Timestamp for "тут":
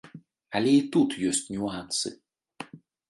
0.95-1.09